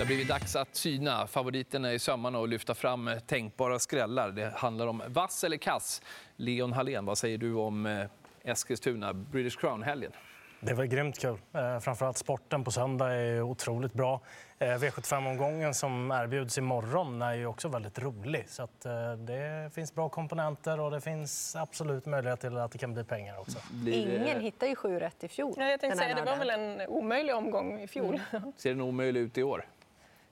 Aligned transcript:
Det 0.00 0.04
har 0.04 0.06
blivit 0.06 0.28
dags 0.28 0.56
att 0.56 0.76
syna 0.76 1.26
favoriterna 1.26 1.92
i 1.92 1.98
sömmarna 1.98 2.38
och 2.38 2.48
lyfta 2.48 2.74
fram 2.74 3.10
tänkbara 3.26 3.78
skrällar. 3.78 4.30
Det 4.30 4.52
handlar 4.56 4.86
om 4.86 5.02
vass 5.06 5.44
eller 5.44 5.56
kass. 5.56 6.02
Leon 6.36 6.72
Hallén, 6.72 7.04
vad 7.04 7.18
säger 7.18 7.38
du 7.38 7.54
om 7.54 7.86
eh, 7.86 8.06
Eskilstuna, 8.44 9.14
British 9.14 9.60
Crown-helgen? 9.60 10.12
Det 10.60 10.74
var 10.74 10.84
grymt 10.84 11.18
kul. 11.18 11.38
Eh, 11.54 11.78
framförallt 11.80 12.18
sporten 12.18 12.64
på 12.64 12.70
söndag 12.70 13.12
är 13.12 13.42
otroligt 13.42 13.92
bra. 13.92 14.20
Eh, 14.58 14.66
V75-omgången 14.66 15.74
som 15.74 16.10
erbjuds 16.10 16.58
imorgon 16.58 17.22
är 17.22 17.34
ju 17.34 17.46
också 17.46 17.68
väldigt 17.68 17.98
rolig. 17.98 18.48
Så 18.48 18.62
att, 18.62 18.80
det 19.26 19.70
finns 19.74 19.94
bra 19.94 20.08
komponenter 20.08 20.80
och 20.80 20.90
det 20.90 21.00
finns 21.00 21.56
absolut 21.56 22.06
möjlighet 22.06 22.40
till 22.40 22.56
att 22.56 22.72
det 22.72 22.78
kan 22.78 22.94
bli 22.94 23.04
pengar 23.04 23.40
också. 23.40 23.58
Ingen 23.86 24.40
hittar 24.40 24.66
ju 24.66 24.74
sju 24.74 25.00
rätt 25.00 25.24
i 25.24 25.28
fjol. 25.28 25.54
Ja, 25.56 25.64
jag 25.64 25.80
tänkte 25.80 25.98
säga, 25.98 26.14
det 26.14 26.24
var 26.24 26.36
väl 26.36 26.50
en 26.50 26.80
omöjlig 26.88 27.34
omgång 27.34 27.80
i 27.80 27.88
fjol. 27.88 28.20
Mm. 28.30 28.52
Ser 28.56 28.70
den 28.70 28.80
omöjlig 28.80 29.20
ut 29.20 29.38
i 29.38 29.42
år? 29.42 29.64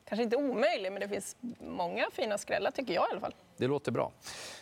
Kanske 0.09 0.23
inte 0.23 0.37
omöjlig, 0.37 0.93
men 0.93 1.01
det 1.01 1.09
finns 1.09 1.37
många 1.61 2.07
fina 2.13 2.39
skrällar 2.39 2.71
tycker 2.71 2.95
jag 2.95 3.09
i 3.09 3.11
alla 3.11 3.21
fall. 3.21 3.35
Det 3.57 3.67
låter 3.67 3.93
bra. 3.93 4.13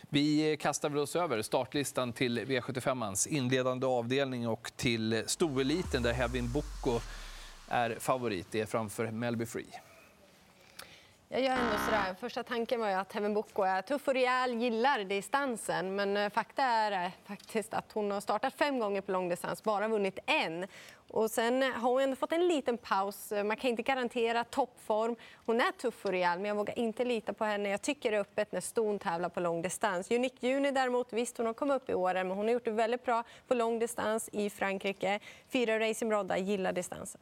Vi 0.09 0.57
kastar 0.61 0.97
oss 0.97 1.17
över 1.17 1.43
startlistan 1.43 2.13
till 2.13 2.39
V75ans 2.39 3.29
inledande 3.29 3.87
avdelning 3.87 4.49
och 4.49 4.73
till 4.77 5.25
stoeliten 5.27 6.03
där 6.03 6.13
Hevin 6.13 6.53
Boko 6.53 7.01
är 7.69 7.97
favorit. 8.01 8.47
Det 8.51 8.61
är 8.61 8.67
framför 8.67 9.11
Melby 9.11 9.47
Free. 9.47 9.81
Jag 11.29 11.43
gör 11.43 11.53
ändå 11.53 11.79
sådär. 11.85 12.15
Första 12.21 12.43
tanken 12.43 12.81
var 12.81 12.89
ju 12.89 12.95
att 12.95 13.13
Heaven 13.13 13.35
Boko 13.35 13.63
är 13.63 13.83
tuff 13.83 14.09
och 14.09 14.15
rejäl, 14.15 14.55
gillar 14.55 15.05
distansen. 15.05 15.97
Men 15.97 16.17
eh, 16.17 16.31
fakta 16.31 16.63
är 16.63 17.05
eh, 17.05 17.11
faktiskt 17.25 17.75
att 17.75 17.93
hon 17.93 18.11
har 18.11 18.21
startat 18.21 18.55
fem 18.55 18.79
gånger 18.79 19.01
på 19.01 19.13
långdistans, 19.13 19.63
bara 19.63 19.89
vunnit 19.89 20.19
en. 20.27 20.67
Och 21.09 21.31
sen 21.31 21.63
eh, 21.63 21.71
har 21.71 21.91
hon 21.91 22.03
ändå 22.03 22.17
fått 22.17 22.33
en 22.33 22.49
liten 22.49 22.79
paus. 22.79 23.33
Man 23.45 23.57
kan 23.57 23.71
inte 23.71 23.83
garantera 23.83 24.45
toppform. 24.45 25.17
Hon 25.47 25.61
är 25.61 25.73
tuff 25.73 26.05
och 26.05 26.11
rejäl, 26.11 26.39
men 26.39 26.49
jag 26.49 26.55
vågar 26.55 26.79
inte 26.79 27.05
lita 27.05 27.33
på 27.33 27.45
henne. 27.45 27.69
Jag 27.69 27.83
tycker 27.83 28.11
det 28.11 28.17
är 28.17 28.21
öppet 28.21 28.53
när 28.53 28.61
ston 28.61 28.99
tävlar 28.99 29.29
på 29.29 29.41
långdistans. 29.41 30.11
Unique 30.11 30.47
Juni 30.47 30.71
däremot, 30.71 31.13
visst 31.13 31.37
hon 31.37 31.47
har 31.47 31.55
kommit 31.55 31.77
upp 31.77 31.91
i 31.91 31.95
åren, 31.95 32.29
men 32.29 32.37
hon 32.37 32.47
har 32.47 32.53
gjort 32.53 32.65
det 32.65 32.71
väldigt 32.71 33.05
bra 33.05 33.25
på 33.49 33.55
långdistans 33.55 34.29
i 34.33 34.51
Frankrike. 34.51 35.21
Fyra 35.49 35.81
Racing 35.81 36.13
gillar 36.39 36.73
distansen. 36.73 37.21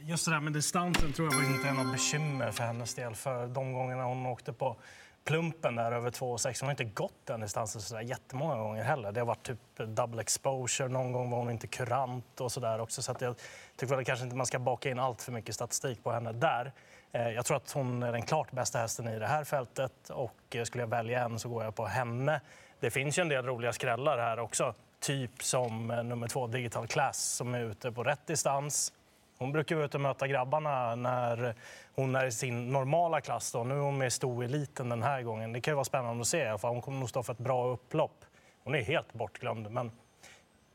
Just 0.00 0.24
det 0.24 0.30
där 0.30 0.40
med 0.40 0.52
distansen 0.52 1.12
tror 1.12 1.34
jag 1.34 1.44
inte 1.44 1.68
är 1.68 1.72
något 1.72 1.92
bekymmer 1.92 2.52
för 2.52 2.64
hennes 2.64 2.94
del. 2.94 3.14
För 3.14 3.46
de 3.46 3.72
gångerna 3.72 4.04
hon 4.04 4.26
åkte 4.26 4.52
på 4.52 4.76
plumpen 5.24 5.76
där 5.76 5.92
över 5.92 6.10
2,6. 6.10 6.60
Hon 6.60 6.66
har 6.66 6.70
inte 6.70 6.84
gått 6.84 7.26
den 7.26 7.40
distansen 7.40 7.80
så 7.80 7.94
där 7.94 8.02
jättemånga 8.02 8.56
gånger 8.56 8.82
heller. 8.82 9.12
Det 9.12 9.20
har 9.20 9.26
varit 9.26 9.46
typ 9.46 9.58
double 9.76 10.20
exposure, 10.20 10.88
någon 10.88 11.12
gång 11.12 11.30
var 11.30 11.38
hon 11.38 11.50
inte 11.50 11.66
kurant 11.66 12.40
och 12.40 12.52
så 12.52 12.60
där 12.60 12.80
också. 12.80 13.02
Så 13.02 13.14
jag 13.20 13.34
tycker 13.76 13.96
väl 13.96 14.04
kanske 14.04 14.24
inte 14.24 14.36
man 14.36 14.46
ska 14.46 14.58
baka 14.58 14.90
in 14.90 14.98
allt 14.98 15.22
för 15.22 15.32
mycket 15.32 15.54
statistik 15.54 16.02
på 16.02 16.12
henne 16.12 16.32
där. 16.32 16.72
Eh, 17.12 17.28
jag 17.28 17.44
tror 17.44 17.56
att 17.56 17.72
hon 17.72 18.02
är 18.02 18.12
den 18.12 18.22
klart 18.22 18.52
bästa 18.52 18.78
hästen 18.78 19.08
i 19.08 19.18
det 19.18 19.26
här 19.26 19.44
fältet 19.44 20.10
och 20.10 20.36
eh, 20.56 20.64
skulle 20.64 20.82
jag 20.82 20.88
välja 20.88 21.24
en 21.24 21.38
så 21.38 21.48
går 21.48 21.64
jag 21.64 21.74
på 21.74 21.86
henne. 21.86 22.40
Det 22.80 22.90
finns 22.90 23.18
ju 23.18 23.20
en 23.20 23.28
del 23.28 23.44
roliga 23.44 23.72
skrällar 23.72 24.18
här 24.18 24.38
också. 24.38 24.74
Typ 25.00 25.42
som 25.42 25.90
eh, 25.90 26.02
nummer 26.02 26.28
två, 26.28 26.46
Digital 26.46 26.86
Class, 26.86 27.18
som 27.18 27.54
är 27.54 27.60
ute 27.60 27.92
på 27.92 28.02
rätt 28.02 28.26
distans 28.26 28.92
hon 29.38 29.52
brukar 29.52 29.84
ut 29.84 29.94
och 29.94 30.00
möta 30.00 30.26
grabbarna 30.26 30.94
när 30.94 31.54
hon 31.94 32.14
är 32.14 32.26
i 32.26 32.32
sin 32.32 32.72
normala 32.72 33.20
klass. 33.20 33.52
Då. 33.52 33.64
Nu 33.64 33.74
är 33.74 33.78
hon 33.78 33.98
med 33.98 34.06
i 34.06 34.10
stoeliten 34.10 34.88
den 34.88 35.02
här 35.02 35.22
gången. 35.22 35.52
Det 35.52 35.60
kan 35.60 35.74
vara 35.74 35.84
spännande 35.84 36.20
att 36.20 36.26
se. 36.26 36.58
För 36.58 36.68
hon 36.68 36.82
kommer 36.82 36.98
nog 36.98 37.08
stå 37.08 37.22
för 37.22 37.32
ett 37.32 37.38
bra 37.38 37.66
upplopp. 37.66 38.24
Hon 38.64 38.74
är 38.74 38.82
helt 38.82 39.12
bortglömd. 39.12 39.70
Men 39.70 39.90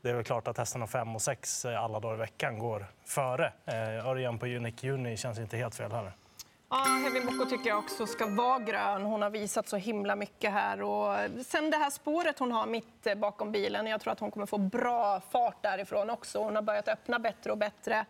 det 0.02 0.10
är 0.10 0.14
väl 0.14 0.24
klart 0.24 0.48
att 0.48 0.58
hästarna 0.58 0.86
5 0.86 1.14
och 1.14 1.22
6 1.22 1.64
eh, 1.64 1.84
alla 1.84 2.00
dagar 2.00 2.14
i 2.14 2.18
veckan 2.18 2.58
går 2.58 2.86
före. 3.04 3.52
Eh, 3.64 4.06
Örjan 4.06 4.38
på 4.38 4.46
Unique 4.46 4.86
Juni 4.86 5.16
känns 5.16 5.38
inte 5.38 5.56
helt 5.56 5.74
fel 5.74 5.92
heller. 5.92 6.12
Ja, 6.70 6.84
Hevin 7.04 7.26
Boko 7.26 7.50
tycker 7.50 7.68
jag 7.70 7.78
också 7.78 8.06
ska 8.06 8.26
vara 8.26 8.58
grön. 8.58 9.02
Hon 9.02 9.22
har 9.22 9.30
visat 9.30 9.68
så 9.68 9.76
himla 9.76 10.16
mycket 10.16 10.52
här. 10.52 10.82
Och 10.82 11.16
sen 11.46 11.70
det 11.70 11.76
här 11.76 11.90
spåret 11.90 12.38
hon 12.38 12.52
har 12.52 12.66
mitt 12.66 13.06
eh, 13.06 13.14
bakom 13.14 13.52
bilen. 13.52 13.86
Jag 13.86 14.00
tror 14.00 14.12
att 14.12 14.20
hon 14.20 14.30
kommer 14.30 14.46
få 14.46 14.58
bra 14.58 15.20
fart 15.30 15.62
därifrån 15.62 16.10
också. 16.10 16.38
Hon 16.44 16.54
har 16.54 16.62
börjat 16.62 16.88
öppna 16.88 17.18
bättre 17.18 17.52
och 17.52 17.58
bättre. 17.58 18.06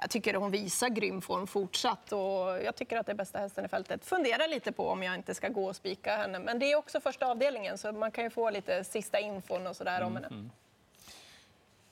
Jag 0.00 0.10
tycker 0.10 0.34
att 0.34 0.40
hon 0.40 0.50
visar 0.50 0.88
grym 0.88 1.20
form 1.20 1.46
fortsatt 1.46 2.12
och 2.12 2.62
jag 2.64 2.74
tycker 2.76 2.96
att 2.96 3.06
det 3.06 3.12
är 3.12 3.16
bästa 3.16 3.38
hästen 3.38 3.64
i 3.64 3.68
fältet. 3.68 4.04
Funderar 4.04 4.48
lite 4.48 4.72
på 4.72 4.88
om 4.88 5.02
jag 5.02 5.14
inte 5.14 5.34
ska 5.34 5.48
gå 5.48 5.66
och 5.66 5.76
spika 5.76 6.16
henne. 6.16 6.38
Men 6.38 6.58
det 6.58 6.72
är 6.72 6.76
också 6.76 7.00
första 7.00 7.26
avdelningen 7.26 7.78
så 7.78 7.92
man 7.92 8.10
kan 8.10 8.24
ju 8.24 8.30
få 8.30 8.50
lite 8.50 8.84
sista 8.84 9.18
infon 9.18 9.66
och 9.66 9.76
sådär 9.76 10.02
om 10.02 10.14
henne. 10.16 10.28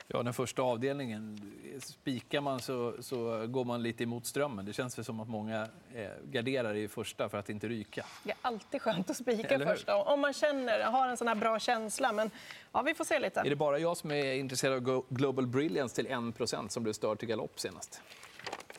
Mm. 0.08 0.18
Ja, 0.18 0.22
den 0.22 0.34
första 0.34 0.62
avdelningen, 0.62 1.52
spikar 1.80 2.40
man 2.40 2.60
så, 2.60 2.94
så 3.00 3.46
går 3.46 3.64
man 3.64 3.82
lite 3.82 4.02
emot 4.02 4.26
strömmen. 4.26 4.64
Det 4.64 4.72
känns 4.72 4.98
väl 4.98 5.04
som 5.04 5.20
att 5.20 5.28
många 5.28 5.68
eh, 5.94 6.08
garderar 6.24 6.74
i 6.74 6.88
första 6.88 7.28
för 7.28 7.38
att 7.38 7.50
inte 7.50 7.68
ryka. 7.68 8.06
Det 8.22 8.30
är 8.30 8.36
alltid 8.42 8.82
skönt 8.82 9.10
att 9.10 9.16
spika 9.16 9.58
första, 9.58 9.96
om 9.96 10.20
man 10.20 10.32
känner, 10.32 10.80
har 10.80 11.08
en 11.08 11.16
sån 11.16 11.28
här 11.28 11.34
bra 11.34 11.58
känsla. 11.58 12.12
Men 12.12 12.30
ja, 12.72 12.82
vi 12.82 12.94
får 12.94 13.04
se 13.04 13.18
lite. 13.18 13.40
Är 13.40 13.50
det 13.50 13.56
bara 13.56 13.78
jag 13.78 13.96
som 13.96 14.10
är 14.10 14.32
intresserad 14.32 14.88
av 14.88 15.04
Global 15.08 15.46
Brilliance 15.46 15.94
till 15.94 16.06
1 16.06 16.72
som 16.72 16.82
blev 16.82 16.92
störd 16.92 17.18
till 17.18 17.28
galopp 17.28 17.60
senast? 17.60 18.00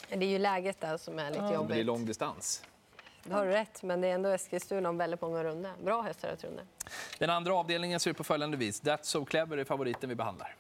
Det 0.10 0.26
är 0.26 0.30
ju 0.30 0.40
läget 0.40 0.82
där 0.82 0.98
som 0.98 1.20
är 1.20 1.30
lite 1.30 1.44
ja. 1.44 1.54
jobbigt. 1.54 1.70
Det 1.70 1.74
blir 1.74 1.84
lång 1.84 2.06
distans. 2.06 2.64
Du 3.24 3.34
har 3.34 3.46
rätt, 3.46 3.84
men 3.84 4.02
det 4.02 4.08
är 4.08 4.14
ändå 4.14 4.30
Eskilstuna 4.30 4.90
om 4.90 4.98
väldigt 4.98 5.22
många 5.22 5.44
runder. 5.44 5.74
Bra 5.84 6.02
hästar 6.02 6.30
ett 6.30 6.44
runde. 6.44 6.64
Den 7.20 7.30
andra 7.30 7.54
avdelningen 7.54 8.00
ser 8.00 8.12
ut 8.12 8.18
på 8.18 8.24
följande 8.24 8.58
vis. 8.58 8.84
That's 8.84 9.04
so 9.04 9.26
clever 9.26 9.58
är 9.58 9.64
favoriten 9.64 10.10
vi 10.10 10.16
behandlar. 10.16 10.56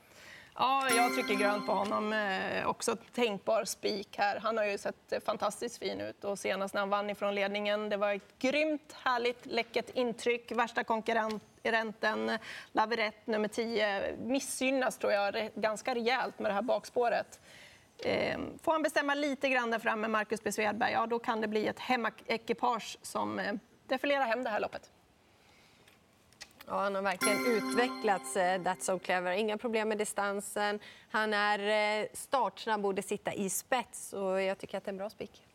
Ja, 0.58 0.90
jag 0.90 1.14
trycker 1.14 1.34
grönt 1.34 1.66
på 1.66 1.72
honom. 1.72 2.14
Eh, 2.14 2.68
också 2.68 2.96
tänkbar 2.96 3.66
spik 3.66 4.18
här. 4.18 4.40
Han 4.40 4.58
har 4.58 4.66
ju 4.66 4.78
sett 4.78 5.14
fantastiskt 5.26 5.78
fin 5.80 6.02
ut 6.02 6.24
och 6.24 6.40
senast 6.40 6.74
när 6.74 6.82
han 6.82 6.90
vann 6.90 7.10
ifrån 7.10 7.36
ledningen. 7.36 7.90
Det 7.90 7.98
var 7.98 8.14
ett 8.14 8.40
grymt, 8.40 8.96
härligt, 9.04 9.46
läckert 9.46 9.90
intryck. 9.90 10.52
Värsta 10.52 10.84
konkurrenten, 10.84 12.38
Laverett 12.72 13.28
nummer 13.28 13.48
10, 13.48 14.18
missgynnas 14.18 14.98
tror 14.98 15.14
jag 15.14 15.50
ganska 15.56 15.96
rejält 15.96 16.40
med 16.40 16.52
det 16.52 16.56
här 16.56 16.62
bakspåret. 16.62 17.40
Eh, 17.98 18.40
får 18.62 18.72
han 18.72 18.84
bestämma 18.84 19.16
lite 19.16 19.50
grann 19.50 19.72
där 19.72 19.80
framme, 19.80 20.08
Marcus 20.08 20.44
B. 20.44 20.52
Svedberg, 20.52 20.92
ja, 20.92 21.08
då 21.08 21.20
kan 21.20 21.42
det 21.42 21.48
bli 21.48 21.68
ett 21.68 21.80
hemmaekipage 21.80 22.98
som 23.02 23.40
eh, 23.40 23.54
defilerar 23.88 24.26
hem 24.26 24.44
det 24.44 24.50
här 24.50 24.60
loppet. 24.60 24.92
Ja, 26.68 26.82
han 26.82 26.96
har 26.96 27.02
verkligen 27.02 27.46
utvecklats, 27.46 28.38
eh, 28.38 28.62
That's 28.62 28.80
So 28.80 29.00
Clever. 29.00 29.32
Inga 29.32 29.58
problem 29.58 29.90
med 29.90 29.98
distansen. 29.98 30.80
Han 31.12 31.34
är 31.34 31.60
eh, 32.02 32.08
startsnabb, 32.14 32.82
borde 32.82 33.02
sitta 33.02 33.34
i 33.34 33.50
spets. 33.50 34.14
Och 34.14 34.42
jag 34.42 34.58
tycker 34.58 34.78
att 34.78 34.86
det 34.86 34.90
är 34.90 34.94
en 34.94 34.98
bra 34.98 35.10
spik. 35.10 35.46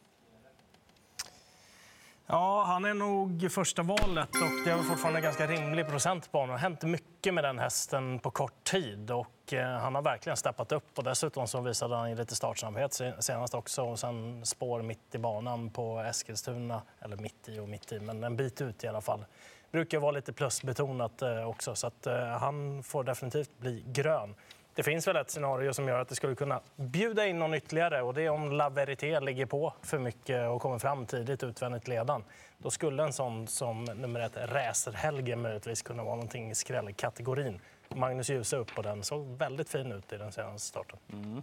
Ja, 2.32 2.64
han 2.66 2.84
är 2.84 2.94
nog 2.94 3.52
första 3.52 3.82
valet 3.82 4.28
och 4.34 4.64
det 4.64 4.70
är 4.70 4.82
fortfarande 4.82 5.20
ganska 5.20 5.46
rimlig 5.46 5.88
procent 5.88 6.32
på 6.32 6.38
honom. 6.38 6.48
Det 6.48 6.60
har 6.60 6.70
hänt 6.70 6.82
mycket 6.82 7.34
med 7.34 7.44
den 7.44 7.58
hästen 7.58 8.18
på 8.18 8.30
kort 8.30 8.64
tid 8.64 9.10
och 9.10 9.52
eh, 9.52 9.78
han 9.78 9.94
har 9.94 10.02
verkligen 10.02 10.36
steppat 10.36 10.72
upp 10.72 10.98
och 10.98 11.04
dessutom 11.04 11.46
så 11.46 11.60
visade 11.60 11.96
han 11.96 12.14
lite 12.14 12.36
startsnabbhet 12.36 13.00
senast 13.18 13.54
också 13.54 13.82
och 13.82 13.98
sen 13.98 14.46
spår 14.46 14.82
mitt 14.82 15.14
i 15.14 15.18
banan 15.18 15.70
på 15.70 15.98
Eskilstuna, 15.98 16.82
eller 17.00 17.16
mitt 17.16 17.48
i 17.48 17.58
och 17.58 17.68
mitt 17.68 17.92
i, 17.92 18.00
men 18.00 18.24
en 18.24 18.36
bit 18.36 18.60
ut 18.60 18.84
i 18.84 18.88
alla 18.88 19.00
fall 19.00 19.24
brukar 19.70 19.98
vara 19.98 20.10
lite 20.10 20.32
plusbetonat 20.32 21.22
eh, 21.22 21.48
också. 21.48 21.74
Så 21.74 21.86
att, 21.86 22.06
eh, 22.06 22.26
han 22.26 22.82
får 22.82 23.04
definitivt 23.04 23.58
bli 23.58 23.84
grön. 23.86 24.34
Det 24.74 24.82
finns 24.82 25.08
väl 25.08 25.16
ett 25.16 25.30
scenario 25.30 25.72
som 25.72 25.88
gör 25.88 25.98
att 25.98 26.08
det 26.08 26.14
skulle 26.14 26.34
kunna 26.34 26.60
bjuda 26.76 27.26
in 27.26 27.38
någon 27.38 27.54
ytterligare 27.54 28.02
och 28.02 28.14
det 28.14 28.22
är 28.22 28.30
om 28.30 28.52
La 28.52 28.68
Verité 28.68 29.20
ligger 29.20 29.46
på 29.46 29.74
för 29.82 29.98
mycket 29.98 30.48
och 30.48 30.62
kommer 30.62 30.78
fram 30.78 31.06
tidigt 31.06 31.42
utvändigt 31.42 31.88
ledan. 31.88 32.24
Då 32.58 32.70
skulle 32.70 33.02
en 33.02 33.12
sån 33.12 33.46
som 33.46 33.84
nummer 33.84 34.20
ett 34.20 34.36
Räser-Helge 34.36 35.36
möjligtvis 35.36 35.82
kunna 35.82 36.04
vara 36.04 36.14
någonting 36.14 36.50
i 36.50 36.54
skrällkategorin. 36.54 37.60
Magnus 37.88 38.30
Djuse 38.30 38.56
upp 38.56 38.74
på 38.74 38.82
den 38.82 39.02
såg 39.02 39.26
väldigt 39.26 39.68
fin 39.68 39.92
ut 39.92 40.12
i 40.12 40.16
den 40.16 40.32
senaste 40.32 40.68
starten. 40.68 40.98
Mm. 41.12 41.42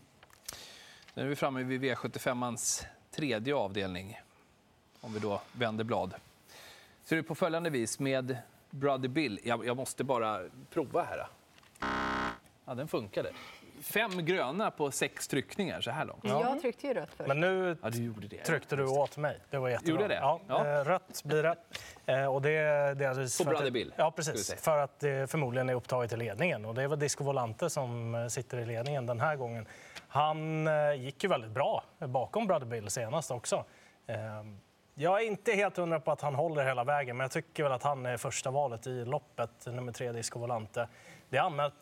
Nu 1.13 1.23
är 1.23 1.27
vi 1.27 1.35
framme 1.35 1.63
vid 1.63 1.83
V75ans 1.83 2.85
tredje 3.11 3.55
avdelning. 3.55 4.19
Om 5.01 5.13
vi 5.13 5.19
då 5.19 5.41
vänder 5.51 5.83
blad 5.83 6.13
ser 7.07 7.15
ut 7.15 7.27
på 7.27 7.35
följande 7.35 7.69
vis 7.69 7.99
med 7.99 8.37
Brother 8.69 9.07
Bill. 9.07 9.39
Jag, 9.43 9.65
jag 9.65 9.77
måste 9.77 10.03
bara 10.03 10.41
prova 10.69 11.03
här. 11.03 11.27
Ja, 12.65 12.75
den 12.75 12.87
funkade. 12.87 13.31
Fem 13.81 14.25
gröna 14.25 14.71
på 14.71 14.91
sex 14.91 15.27
tryckningar 15.27 15.81
så 15.81 15.91
här 15.91 16.05
långt. 16.05 16.23
Ja. 16.23 16.41
Jag 16.41 16.61
tryckte 16.61 16.87
ju 16.87 16.93
rött 16.93 17.09
först. 17.17 17.27
Men 17.27 17.39
nu 17.39 17.77
ja, 17.81 17.89
du 17.89 18.11
det. 18.27 18.43
tryckte 18.43 18.75
du 18.75 18.85
åt 18.85 19.17
mig. 19.17 19.39
Det 19.49 19.57
var 19.57 19.69
jättebra. 19.69 19.91
Gjorde 19.91 20.07
det? 20.07 20.15
Ja, 20.15 20.41
ja. 20.47 20.67
Eh, 20.67 20.83
rött 20.83 21.21
blir 21.23 21.43
det. 21.43 21.55
Eh, 22.05 22.33
och 22.33 22.41
det, 22.41 22.49
det 22.93 23.05
är 23.05 23.43
på 23.43 23.49
Brother 23.49 23.71
Bill? 23.71 23.93
Ja, 23.97 24.11
precis. 24.11 24.53
För 24.53 24.77
att 24.77 24.99
det 24.99 25.31
förmodligen 25.31 25.69
är 25.69 25.73
upptaget 25.73 26.13
i 26.13 26.17
ledningen. 26.17 26.65
Och 26.65 26.75
det 26.75 26.87
var 26.87 26.97
Disco 26.97 27.23
Volante 27.23 27.69
som 27.69 28.15
eh, 28.15 28.27
sitter 28.27 28.57
i 28.57 28.65
ledningen 28.65 29.05
den 29.05 29.21
här 29.21 29.35
gången. 29.35 29.65
Han 30.07 30.67
gick 30.97 31.23
ju 31.23 31.29
väldigt 31.29 31.51
bra 31.51 31.83
bakom 31.99 32.47
Brother 32.47 32.65
Bill 32.65 32.89
senast 32.89 33.31
också. 33.31 33.65
Jag 34.99 35.21
är 35.21 35.25
inte 35.25 35.51
helt 35.51 35.77
hundra 35.77 35.99
på 35.99 36.11
att 36.11 36.21
han 36.21 36.35
håller 36.35 36.65
hela 36.65 36.83
vägen, 36.83 37.17
men 37.17 37.23
jag 37.23 37.31
tycker 37.31 37.63
väl 37.63 37.71
att 37.71 37.83
han 37.83 38.05
är 38.05 38.17
första 38.17 38.51
valet 38.51 38.87
i 38.87 39.05
loppet, 39.05 39.65
nummer 39.65 39.91
tre 39.91 40.11
Disco 40.11 40.39
Volante. 40.39 40.87
Det 41.29 41.37
är 41.37 41.41
anmält 41.41 41.73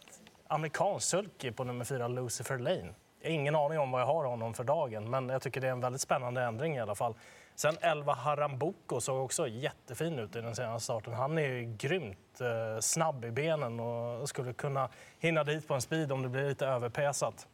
amerikansk 0.47 1.07
sulky 1.07 1.51
på 1.51 1.63
nummer 1.63 1.85
fyra 1.85 2.07
Lucifer 2.07 2.57
Lane. 2.57 2.93
Jag 3.21 3.29
har 3.29 3.35
ingen 3.35 3.55
aning 3.55 3.79
om 3.79 3.91
vad 3.91 4.01
jag 4.01 4.05
har 4.05 4.25
honom 4.25 4.53
för 4.53 4.63
dagen, 4.63 5.09
men 5.09 5.29
jag 5.29 5.41
tycker 5.41 5.61
det 5.61 5.67
är 5.67 5.71
en 5.71 5.79
väldigt 5.79 6.01
spännande 6.01 6.41
ändring 6.41 6.75
i 6.75 6.79
alla 6.79 6.95
fall. 6.95 7.15
Sen 7.55 7.77
11 7.81 8.13
Haramboko 8.13 9.01
såg 9.01 9.23
också 9.25 9.47
jättefin 9.47 10.19
ut 10.19 10.35
i 10.35 10.41
den 10.41 10.55
senaste 10.55 10.83
starten. 10.83 11.13
Han 11.13 11.37
är 11.37 11.47
ju 11.47 11.75
grymt 11.77 12.41
eh, 12.41 12.79
snabb 12.79 13.25
i 13.25 13.31
benen 13.31 13.79
och 13.79 14.29
skulle 14.29 14.53
kunna 14.53 14.89
hinna 15.19 15.43
dit 15.43 15.67
på 15.67 15.73
en 15.73 15.81
speed 15.81 16.11
om 16.11 16.21
det 16.21 16.29
blir 16.29 16.49
lite 16.49 16.67
överpesat. 16.67 17.47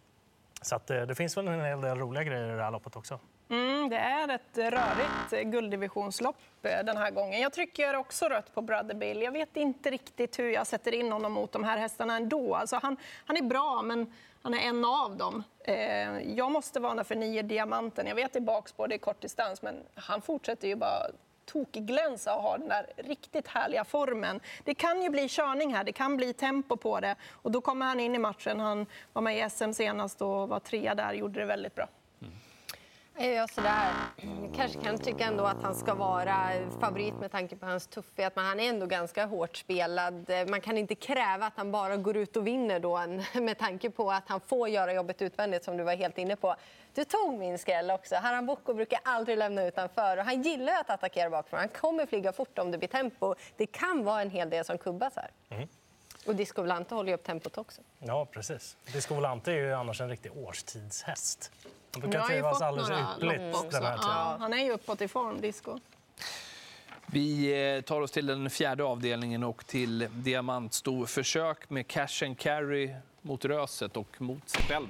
Så 0.61 0.75
att, 0.75 0.89
eh, 0.89 1.01
det 1.01 1.15
finns 1.15 1.37
väl 1.37 1.47
en 1.47 1.65
hel 1.65 1.81
del 1.81 1.97
roliga 1.97 2.23
grejer 2.23 2.53
i 2.53 2.57
det 2.57 2.63
här 2.63 2.71
loppet 2.71 2.95
också. 2.95 3.19
Mm, 3.51 3.89
det 3.89 3.97
är 3.97 4.27
ett 4.27 4.57
rörigt 4.57 5.51
gulddivisionslopp 5.51 6.35
eh, 6.61 6.83
den 6.83 6.97
här 6.97 7.11
gången. 7.11 7.41
Jag 7.41 7.53
trycker 7.53 7.95
också 7.95 8.25
rött 8.25 8.53
på 8.53 8.61
Brother 8.61 8.93
Bill. 8.95 9.21
Jag 9.21 9.31
vet 9.31 9.57
inte 9.57 9.89
riktigt 9.89 10.39
hur 10.39 10.49
jag 10.49 10.67
sätter 10.67 10.93
in 10.93 11.11
honom 11.11 11.33
mot 11.33 11.51
de 11.51 11.63
här 11.63 11.77
hästarna 11.77 12.15
ändå. 12.15 12.55
Alltså 12.55 12.79
han, 12.81 12.97
han 13.25 13.37
är 13.37 13.41
bra, 13.41 13.81
men 13.81 14.13
han 14.41 14.53
är 14.53 14.57
en 14.57 14.85
av 14.85 15.17
dem. 15.17 15.43
Eh, 15.63 16.19
jag 16.35 16.51
måste 16.51 16.79
varna 16.79 17.03
för 17.03 17.15
nio 17.15 17.41
diamanten. 17.41 18.07
Jag 18.07 18.15
vet 18.15 18.33
det 18.33 18.39
är 18.39 18.41
bakspår, 18.41 18.87
det 18.87 18.95
är 18.95 18.99
kortdistans, 18.99 19.61
men 19.61 19.75
han 19.95 20.21
fortsätter 20.21 20.67
ju 20.67 20.75
bara 20.75 21.07
tokglänsa 21.45 22.35
och 22.35 22.41
ha 22.41 22.57
den 22.57 22.67
där 22.67 22.85
riktigt 22.97 23.47
härliga 23.47 23.83
formen. 23.83 24.39
Det 24.63 24.73
kan 24.73 25.01
ju 25.01 25.09
bli 25.09 25.29
körning 25.29 25.73
här, 25.73 25.83
det 25.83 25.91
kan 25.91 26.17
bli 26.17 26.33
tempo 26.33 26.77
på 26.77 26.99
det 26.99 27.15
och 27.31 27.51
då 27.51 27.61
kommer 27.61 27.85
han 27.85 27.99
in 27.99 28.15
i 28.15 28.19
matchen. 28.19 28.59
Han 28.59 28.85
var 29.13 29.21
med 29.21 29.45
i 29.45 29.49
SM 29.49 29.71
senast 29.71 30.21
och 30.21 30.49
var 30.49 30.59
trea 30.59 30.95
där, 30.95 31.13
gjorde 31.13 31.39
det 31.39 31.45
väldigt 31.45 31.75
bra. 31.75 31.87
Är 33.15 33.33
jag 33.33 33.49
sådär, 33.49 33.91
kanske 34.55 34.81
kan 34.81 34.97
tycka 34.97 35.25
ändå 35.25 35.43
att 35.43 35.61
han 35.63 35.75
ska 35.75 35.93
vara 35.93 36.37
favorit 36.79 37.13
med 37.19 37.31
tanke 37.31 37.55
på 37.55 37.65
hans 37.65 37.87
tuffhet, 37.87 38.35
men 38.35 38.45
han 38.45 38.59
är 38.59 38.69
ändå 38.69 38.85
ganska 38.85 39.25
hårt 39.25 39.57
spelad. 39.57 40.31
Man 40.47 40.61
kan 40.61 40.77
inte 40.77 40.95
kräva 40.95 41.45
att 41.45 41.53
han 41.55 41.71
bara 41.71 41.97
går 41.97 42.17
ut 42.17 42.37
och 42.37 42.47
vinner 42.47 42.79
då 42.79 43.01
med 43.41 43.57
tanke 43.57 43.89
på 43.89 44.11
att 44.11 44.23
han 44.27 44.39
får 44.39 44.69
göra 44.69 44.93
jobbet 44.93 45.21
utvändigt 45.21 45.63
som 45.63 45.77
du 45.77 45.83
var 45.83 45.95
helt 45.95 46.17
inne 46.17 46.35
på. 46.35 46.55
Du 46.93 47.03
tog 47.03 47.33
min 47.33 47.57
skräll 47.57 47.91
också. 47.91 48.15
Haram 48.15 48.45
Boko 48.45 48.73
brukar 48.73 48.99
aldrig 49.03 49.37
lämna 49.37 49.63
utanför 49.63 50.17
och 50.17 50.25
han 50.25 50.41
gillar 50.41 50.73
att 50.73 50.89
attackera 50.89 51.29
bakifrån. 51.29 51.59
Han 51.59 51.69
kommer 51.69 52.05
flyga 52.05 52.33
fort 52.33 52.59
om 52.59 52.71
det 52.71 52.77
blir 52.77 52.87
tempo. 52.87 53.35
Det 53.57 53.65
kan 53.65 54.03
vara 54.03 54.21
en 54.21 54.29
hel 54.29 54.49
del 54.49 54.65
som 54.65 54.77
kubbas 54.77 55.15
här. 55.15 55.31
Mm. 55.49 55.67
Och 56.25 56.35
Disco 56.35 56.61
Volante 56.61 56.95
håller 56.95 57.09
ju 57.09 57.15
upp 57.15 57.23
tempot 57.23 57.57
också. 57.57 57.81
Ja, 57.99 58.25
precis. 58.31 58.77
Disco 58.93 59.15
Volante 59.15 59.51
är 59.51 59.55
ju 59.55 59.73
annars 59.73 60.01
en 60.01 60.09
riktig 60.09 60.37
årstidshäst. 60.37 61.51
Han 61.91 62.01
brukar 62.01 62.21
trivas 62.21 62.61
alldeles 62.61 62.89
ypperligt 62.89 63.71
den 63.71 63.83
här 63.83 63.97
tiden. 63.97 64.15
Ja, 64.15 64.37
han 64.39 64.53
är 64.53 64.63
ju 64.63 64.71
uppåt 64.71 65.01
i 65.01 65.07
form, 65.07 65.41
Disco. 65.41 65.79
Vi 67.05 67.53
eh, 67.75 67.81
tar 67.81 68.01
oss 68.01 68.11
till 68.11 68.25
den 68.25 68.49
fjärde 68.49 68.83
avdelningen 68.83 69.43
och 69.43 69.65
till 69.65 70.07
diamantstorförsök 70.11 71.69
med 71.69 71.87
cash 71.87 72.25
and 72.25 72.39
carry 72.39 72.95
mot 73.21 73.45
Röset 73.45 73.97
och 73.97 74.21
mot 74.21 74.49
sig 74.49 74.63
själv. 74.63 74.87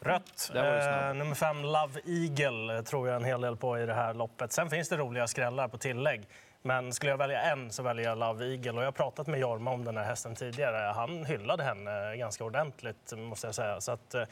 Rött. 0.00 0.50
Eh, 0.54 1.14
nummer 1.14 1.34
fem, 1.34 1.62
Love 1.62 2.00
Eagle, 2.06 2.82
tror 2.82 3.08
jag 3.08 3.16
en 3.16 3.24
hel 3.24 3.40
del 3.40 3.56
på 3.56 3.78
i 3.78 3.86
det 3.86 3.94
här 3.94 4.14
loppet. 4.14 4.52
Sen 4.52 4.70
finns 4.70 4.88
det 4.88 4.96
roliga 4.96 5.26
skrällar 5.26 5.68
på 5.68 5.78
tillägg. 5.78 6.22
Men 6.62 6.92
skulle 6.92 7.10
jag 7.10 7.18
välja 7.18 7.40
en 7.40 7.72
så 7.72 7.82
väljer 7.82 8.04
jag 8.04 8.18
Love 8.18 8.46
Eagle. 8.46 8.72
Och 8.72 8.80
jag 8.80 8.86
har 8.86 8.92
pratat 8.92 9.26
med 9.26 9.40
Jorma 9.40 9.70
om 9.70 9.84
den 9.84 9.96
här 9.96 10.04
hästen 10.04 10.34
tidigare. 10.34 10.92
Han 10.92 11.24
hyllade 11.24 11.62
henne 11.62 12.16
ganska 12.16 12.44
ordentligt, 12.44 13.12
måste 13.16 13.46
jag 13.46 13.54
säga. 13.54 13.80
Så 13.80 13.92
att, 13.92 14.14
eh, 14.14 14.22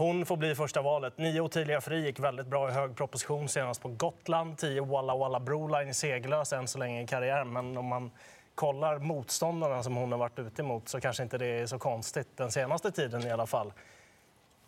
hon 0.00 0.26
får 0.26 0.36
bli 0.36 0.54
första 0.54 0.82
valet. 0.82 1.18
Nio 1.18 1.40
Ottilia 1.40 1.80
Fri 1.80 2.06
gick 2.06 2.20
väldigt 2.20 2.46
bra 2.46 2.68
i 2.68 2.72
hög 2.72 2.96
proposition 2.96 3.48
senast 3.48 3.82
på 3.82 3.88
Gotland. 3.88 4.58
Tio 4.58 4.84
Walla 4.84 5.16
Walla 5.16 5.40
Broline 5.40 5.94
seglös 5.94 6.52
än 6.52 6.68
så 6.68 6.78
länge 6.78 7.02
i 7.02 7.06
karriären. 7.06 7.52
Men 7.52 7.76
om 7.76 7.86
man 7.86 8.10
kollar 8.54 8.98
motståndarna 8.98 9.82
som 9.82 9.96
hon 9.96 10.12
har 10.12 10.18
varit 10.18 10.38
ute 10.38 10.62
emot 10.62 10.88
så 10.88 11.00
kanske 11.00 11.22
inte 11.22 11.38
det 11.38 11.46
är 11.46 11.66
så 11.66 11.78
konstigt 11.78 12.36
den 12.36 12.50
senaste 12.50 12.90
tiden 12.90 13.26
i 13.26 13.30
alla 13.30 13.46
fall. 13.46 13.72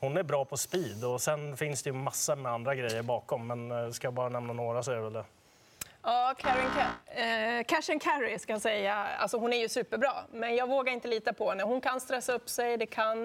Hon 0.00 0.16
är 0.16 0.22
bra 0.22 0.44
på 0.44 0.56
speed 0.56 1.04
och 1.04 1.20
sen 1.20 1.56
finns 1.56 1.82
det 1.82 1.90
ju 1.90 1.94
massor 1.94 2.36
med 2.36 2.52
andra 2.52 2.74
grejer 2.74 3.02
bakom. 3.02 3.46
Men 3.46 3.70
eh, 3.70 3.90
ska 3.90 4.06
jag 4.06 4.14
bara 4.14 4.28
nämna 4.28 4.52
några 4.52 4.82
så 4.82 4.90
är 4.90 4.96
det 4.96 5.02
väl 5.02 5.12
det. 5.12 5.24
Ja, 6.04 6.34
Karen 6.38 6.66
eh, 7.06 7.64
Cash 7.64 7.92
and 7.92 8.02
Carry 8.02 8.38
ska 8.38 8.52
jag 8.52 8.62
säga. 8.62 8.94
Alltså, 8.94 9.38
hon 9.38 9.52
är 9.52 9.56
ju 9.56 9.68
superbra, 9.68 10.12
men 10.32 10.56
jag 10.56 10.68
vågar 10.68 10.92
inte 10.92 11.08
lita 11.08 11.32
på 11.32 11.50
henne. 11.50 11.62
Hon 11.62 11.80
kan 11.80 12.00
stressa 12.00 12.32
upp 12.32 12.48
sig, 12.48 12.76
det 12.76 12.86
kan 12.86 13.18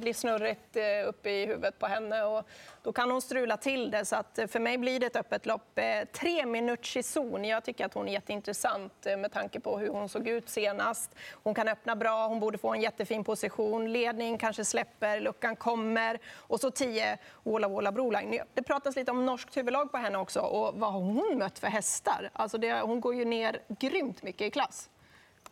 bli 0.00 0.14
snurrigt 0.14 0.76
eh, 0.76 1.08
uppe 1.08 1.30
i 1.30 1.46
huvudet 1.46 1.78
på 1.78 1.86
henne 1.86 2.22
och 2.22 2.46
då 2.82 2.92
kan 2.92 3.10
hon 3.10 3.22
strula 3.22 3.56
till 3.56 3.90
det. 3.90 4.04
Så 4.04 4.16
att, 4.16 4.38
eh, 4.38 4.46
för 4.46 4.60
mig 4.60 4.78
blir 4.78 5.00
det 5.00 5.06
ett 5.06 5.16
öppet 5.16 5.46
lopp. 5.46 5.78
Eh, 5.78 5.84
tre 6.12 6.46
minuters 6.46 6.96
i 6.96 7.02
zon. 7.02 7.44
Jag 7.44 7.64
tycker 7.64 7.86
att 7.86 7.94
hon 7.94 8.08
är 8.08 8.12
jätteintressant 8.12 9.06
eh, 9.06 9.16
med 9.16 9.32
tanke 9.32 9.60
på 9.60 9.78
hur 9.78 9.88
hon 9.88 10.08
såg 10.08 10.28
ut 10.28 10.48
senast. 10.48 11.14
Hon 11.42 11.54
kan 11.54 11.68
öppna 11.68 11.96
bra, 11.96 12.26
hon 12.26 12.40
borde 12.40 12.58
få 12.58 12.74
en 12.74 12.80
jättefin 12.80 13.24
position. 13.24 13.92
Ledning 13.92 14.38
kanske 14.38 14.64
släpper, 14.64 15.20
luckan 15.20 15.56
kommer. 15.56 16.18
Och 16.34 16.60
så 16.60 16.70
10 16.70 17.18
Wola-Wola-Broline. 17.42 18.42
Det 18.54 18.62
pratas 18.62 18.96
lite 18.96 19.10
om 19.10 19.26
norskt 19.26 19.56
huvudlag 19.56 19.92
på 19.92 19.98
henne 19.98 20.18
också 20.18 20.40
och 20.40 20.74
vad 20.74 20.92
har 20.92 21.00
hon 21.00 21.38
mött 21.38 21.58
för 21.58 21.66
hästar? 21.66 22.30
Alltså 22.32 22.58
det, 22.58 22.80
hon 22.80 23.00
går 23.00 23.14
ju 23.14 23.24
ner 23.24 23.60
grymt 23.68 24.22
mycket 24.22 24.42
i 24.46 24.50
klass. 24.50 24.90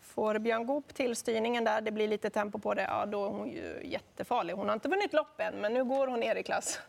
Får 0.03 0.39
Björn 0.39 0.67
Goop 0.67 0.95
till 0.95 1.17
styrningen 1.17 1.65
där, 1.65 1.81
det 1.81 1.91
blir 1.91 2.09
lite 2.09 2.31
tempo 2.31 2.59
på 2.59 2.75
det, 2.75 2.83
ja, 2.83 3.07
då 3.07 3.25
är 3.25 3.29
hon 3.29 3.51
ju 3.51 3.81
jättefarlig. 3.85 4.55
Hon 4.55 4.69
har 4.69 4.75
inte 4.75 4.89
vunnit 4.89 5.13
lopp 5.13 5.41
än, 5.41 5.55
men 5.55 5.75
nu 5.75 5.85
går 5.85 6.07
hon 6.07 6.21
ner 6.21 6.37
i 6.37 6.43
klass. 6.43 6.81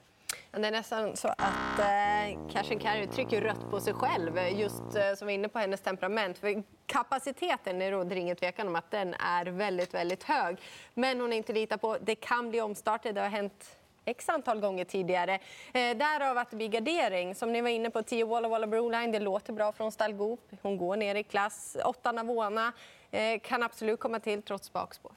Det 0.54 0.68
är 0.68 0.72
nästan 0.72 1.18
så 1.18 1.28
att 1.28 1.80
eh, 1.80 2.50
Cash 2.52 2.80
Carry 2.80 3.08
trycker 3.08 3.42
rött 3.42 3.70
på 3.70 3.80
sig 3.80 3.94
själv, 3.94 4.38
eh, 4.38 4.60
just 4.60 4.96
eh, 4.96 5.14
som 5.18 5.30
är 5.30 5.34
inne 5.34 5.48
på 5.48 5.60
hennes 5.60 5.82
temperament. 5.82 6.38
För 6.38 6.64
kapaciteten, 6.86 7.80
det 7.80 7.92
råder 7.92 8.16
ingen 8.16 8.36
tvekan 8.36 8.68
om 8.68 8.76
att 8.76 8.92
den 8.92 9.14
är 9.14 9.46
väldigt, 9.46 9.94
väldigt 9.94 10.24
hög. 10.24 10.58
Men 10.94 11.22
hon 11.22 11.34
är 11.34 11.38
inte 11.38 11.54
lita 11.54 11.78
på, 11.78 11.98
det 12.02 12.16
kan 12.16 12.50
bli 12.50 12.62
omstarter, 12.62 13.14
det 13.14 13.22
har 13.22 13.30
hänt 13.30 13.78
x 14.06 14.30
antal 14.30 14.60
gånger 14.60 14.86
tidigare. 14.86 15.34
Eh, 15.74 15.98
därav 15.98 16.38
att 16.38 16.50
det 16.50 16.56
blir 16.56 16.68
gardering. 16.68 17.36
Som 17.36 17.54
ni 17.54 17.62
var 17.62 17.70
inne 17.70 17.90
på, 17.90 18.04
10 18.04 18.26
Walla 18.26 18.48
Walla 18.48 18.68
Broline, 18.68 19.12
det 19.12 19.20
låter 19.20 19.54
bra 19.54 19.72
från 19.72 19.92
Stallgoop. 19.92 20.52
Hon 20.62 20.78
går 20.78 20.96
ner 20.96 21.16
i 21.16 21.24
klass. 21.24 21.78
8 21.86 22.12
Navona 22.12 22.74
eh, 23.12 23.40
kan 23.40 23.64
absolut 23.64 24.00
komma 24.00 24.20
till 24.20 24.42
trots 24.42 24.74
bakspår. 24.74 25.12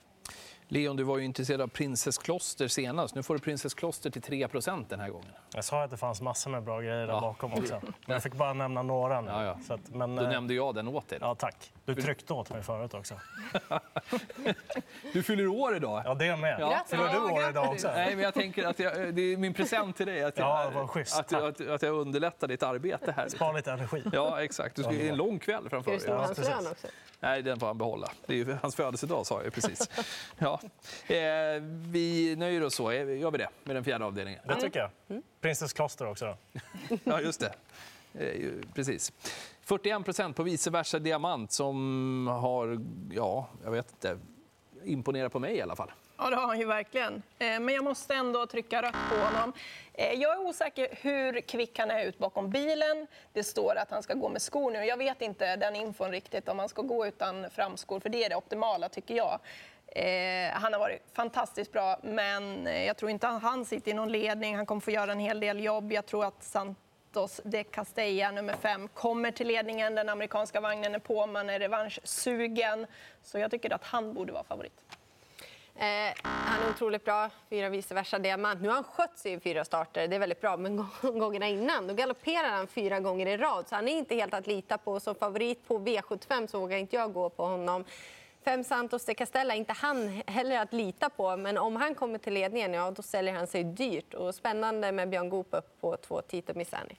Leon, 0.69 0.97
du 0.97 1.03
var 1.03 1.19
ju 1.19 1.25
intresserad 1.25 1.61
av 1.61 1.69
Prinsesskloster 1.69 2.69
senast. 2.69 3.15
Nu 3.15 3.23
får 3.23 3.35
du 3.35 3.41
Prinsesskloster 3.41 4.11
till 4.11 4.23
3% 4.23 4.85
den 4.89 5.01
här 5.01 5.09
gången. 5.09 5.29
Jag 5.55 5.65
sa 5.65 5.83
att 5.83 5.91
det 5.91 5.97
fanns 5.97 6.21
massor 6.21 6.51
med 6.51 6.63
bra 6.63 6.81
grejer 6.81 7.07
där 7.07 7.15
ja. 7.15 7.21
bakom 7.21 7.53
också. 7.53 7.81
Jag 8.07 8.23
fick 8.23 8.35
bara 8.35 8.53
nämna 8.53 8.83
några 8.83 9.21
nu. 9.21 9.31
Ja, 9.31 9.45
ja. 9.45 9.75
Att, 9.75 9.89
men, 9.89 10.17
Då 10.17 10.23
äh... 10.23 10.29
nämnde 10.29 10.55
jag 10.55 10.75
den 10.75 10.89
åt 10.89 11.09
dig. 11.09 11.19
Ja, 11.21 11.35
tack. 11.35 11.73
Du 11.85 11.95
tryckte 11.95 12.33
åt 12.33 12.51
mig 12.51 12.63
förut 12.63 12.95
också. 12.95 13.15
du 15.13 15.23
fyller 15.23 15.47
år 15.47 15.77
idag. 15.77 16.03
Ja, 16.05 16.15
det 16.15 16.37
med. 16.37 16.61
Ja. 16.61 16.85
Fyller 16.89 17.13
du 17.13 17.19
år 17.19 17.49
idag 17.51 17.73
också? 17.73 17.89
Nej, 17.95 18.15
men 18.15 18.25
jag 18.25 18.35
tänker 18.35 18.67
att 18.67 18.79
jag, 18.79 19.15
det 19.15 19.23
är 19.23 19.37
min 19.37 19.55
present 19.55 19.97
till 19.97 20.07
dig. 20.07 20.25
Att 20.25 20.39
jag, 20.39 20.47
ja, 20.47 20.71
vad 20.75 20.91
schysst. 20.91 21.19
Att, 21.19 21.33
att, 21.33 21.69
att, 21.69 21.83
jag 21.83 21.95
underlättar 21.95 22.49
ditt 22.49 22.63
arbete 22.63 23.13
här. 23.17 23.29
Spara 23.29 23.53
lite 23.53 23.73
energi. 23.73 24.03
Ja, 24.13 24.43
exakt. 24.43 24.77
Du 24.77 24.83
ska 24.83 24.93
en 24.93 25.17
lång 25.17 25.39
kväll 25.39 25.69
framför 25.71 25.91
dig. 25.91 26.01
Ska 26.01 26.13
du 26.13 26.19
hans 26.19 26.39
lön 26.39 26.67
också? 26.67 26.87
Nej, 27.25 27.43
den 27.43 27.61
får 27.61 27.67
han 27.67 27.79
behålla. 27.79 28.13
Det 28.27 28.33
är 28.33 28.37
ju 28.37 28.57
hans 28.63 28.75
födelsedag, 28.75 29.27
sa 29.27 29.43
jag 29.43 29.53
precis. 29.53 29.91
Ja. 30.39 30.61
Eh, 31.07 31.63
vi 31.91 32.37
nöjer 32.37 32.63
oss 32.63 32.75
så. 32.75 32.91
Eh, 32.91 33.19
gör 33.19 33.31
vi 33.31 33.39
det 33.39 33.49
med 33.65 33.77
den 33.77 33.85
fjärde 33.85 34.05
avdelningen? 34.05 34.41
Det 34.49 34.61
tycker 34.61 34.81
jag. 34.81 34.91
Mm. 35.09 35.23
Prinsess 35.41 35.73
Kloster 35.73 36.07
också. 36.07 36.37
Ja, 37.05 37.21
just 37.21 37.41
det. 37.41 37.55
Eh, 38.15 38.53
precis. 38.75 39.13
41 39.63 40.05
procent 40.05 40.37
på 40.37 40.43
vice 40.43 40.71
versa 40.71 40.99
diamant 40.99 41.53
som 41.53 42.27
har, 42.27 42.81
ja, 43.13 43.49
jag 43.65 43.71
vet 43.71 43.91
inte, 43.91 44.19
imponerat 44.85 45.33
på 45.33 45.39
mig 45.39 45.57
i 45.57 45.63
alla 45.63 45.77
fall. 45.77 45.91
Ja, 46.19 46.31
det 46.31 46.37
har 46.37 46.47
han 46.47 46.59
ju 46.59 46.67
verkligen. 46.67 47.23
Eh, 47.39 47.61
men 47.61 47.69
jag 47.69 47.85
måste 47.85 48.15
ändå 48.15 48.47
trycka 48.47 48.83
rött 48.83 48.97
på 49.11 49.17
honom. 49.17 49.53
Eh, 49.93 50.13
jag 50.13 50.33
är 50.33 50.39
osäker 50.39 50.89
hur 51.03 51.41
kvick 51.41 51.79
han 51.79 51.91
är 51.91 52.05
ut 52.05 52.19
bakom 52.19 52.51
bilen. 52.51 53.07
Det 53.33 53.45
står 53.45 53.77
att 53.77 53.91
han 53.91 54.03
ska 54.03 54.15
gå 54.15 54.29
med 54.29 54.43
skor 54.43 54.71
nu. 54.71 54.85
Jag 54.85 54.97
vet 54.97 55.23
inte 55.23 55.57
den 55.57 55.77
infon 55.77 56.11
riktigt 56.11 56.49
om 56.49 56.59
han 56.59 56.69
ska 56.69 56.83
gå 56.83 57.07
utan 57.07 57.51
framskor, 57.51 58.01
för 58.01 58.09
det 58.09 58.25
är 58.25 58.29
det 58.29 58.37
optimala 58.37 58.89
tycker 58.89 59.15
jag. 59.15 59.41
Eh, 59.87 60.53
han 60.53 60.73
har 60.73 60.81
varit 60.81 61.03
fantastiskt 61.13 61.73
bra, 61.73 61.99
men 62.03 62.67
jag 62.67 62.97
tror 62.97 63.11
inte 63.11 63.29
att 63.29 63.43
han 63.43 63.65
sitter 63.65 63.91
i 63.91 63.95
någon 63.95 64.13
ledning. 64.13 64.57
Han 64.57 64.67
kommer 64.67 64.81
få 64.81 64.91
göra 64.91 65.13
en 65.13 65.19
hel 65.19 65.41
del 65.41 65.65
jobb. 65.65 65.93
Jag 65.93 66.07
tror 66.07 66.25
att 66.25 66.43
Santos 66.43 67.41
de 67.45 67.65
Castella, 67.65 68.31
nummer 68.31 68.55
fem, 68.55 68.89
kommer 68.89 69.31
till 69.31 69.47
ledningen. 69.47 69.95
Den 69.95 70.09
amerikanska 70.09 70.61
vagnen 70.61 70.95
är 70.95 70.99
på, 70.99 71.27
man 71.27 71.51
är 71.51 71.59
revanschsugen. 71.59 72.87
Så 73.23 73.39
jag 73.39 73.51
tycker 73.51 73.75
att 73.75 73.85
han 73.85 74.15
borde 74.15 74.33
vara 74.33 74.45
favorit. 74.45 74.81
Eh, 75.77 76.15
han 76.23 76.63
är 76.63 76.71
otroligt 76.71 77.05
bra, 77.05 77.31
fyra 77.51 77.69
vice 77.69 77.95
versa 77.95 78.19
diamant. 78.19 78.61
Nu 78.61 78.69
har 78.69 78.75
han 78.75 78.85
skött 78.85 79.19
sig 79.19 79.33
i 79.33 79.41
fyra 79.41 79.65
starter, 79.65 80.09
det 80.09 80.17
är 80.17 80.21
väldigt 80.21 80.41
bra. 80.41 80.57
Men 80.57 80.77
gångerna 81.03 81.49
innan 81.49 81.87
då 81.87 81.95
galopperar 81.95 82.49
han 82.51 82.67
fyra 82.67 83.01
gånger 83.01 83.27
i 83.27 83.37
rad. 83.37 83.69
Så 83.69 83.75
han 83.75 83.89
är 83.89 83.99
inte 83.99 84.15
helt 84.15 84.35
att 84.35 84.47
lita 84.47 84.79
på. 84.79 85.01
Som 85.01 85.15
favorit 85.15 85.69
på 85.69 85.79
V75 85.79 86.47
så 86.47 86.61
vågar 86.61 86.77
inte 86.77 86.97
jag 86.97 87.13
gå 87.13 87.29
på 87.31 87.47
honom. 87.47 87.85
Fem 88.45 88.65
Santos 88.65 89.05
de 89.05 89.15
Castella, 89.15 89.55
inte 89.55 89.73
han 89.73 90.23
heller 90.27 90.59
att 90.59 90.73
lita 90.73 91.11
på. 91.11 91.37
Men 91.37 91.59
om 91.59 91.77
han 91.77 91.95
kommer 91.95 92.19
till 92.19 92.35
ledningen, 92.35 92.73
ja 92.73 92.91
då 92.91 93.03
säljer 93.03 93.35
han 93.35 93.47
sig 93.47 93.65
dyrt. 93.65 94.15
Och 94.15 94.35
spännande 94.35 94.93
med 94.93 95.09
Björn 95.09 95.29
Goop 95.29 95.49
upp 95.51 95.81
på 95.81 95.97
två 95.97 96.23
Tito 96.23 96.55
Misani. 96.55 96.97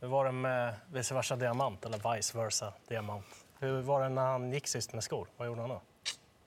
Hur 0.00 0.08
var 0.08 0.24
det 0.24 0.32
med 0.32 0.74
vice 0.92 1.14
versa 1.14 1.36
diamant, 1.36 1.84
eller 1.84 2.14
vice 2.16 2.38
versa 2.38 2.72
diamant? 2.88 3.26
Hur 3.58 3.82
var 3.82 4.02
det 4.02 4.08
när 4.08 4.22
han 4.22 4.52
gick 4.52 4.66
sist 4.66 4.92
med 4.92 5.04
skor? 5.04 5.28
Vad 5.36 5.48
gjorde 5.48 5.60
han 5.60 5.70
då? 5.70 5.80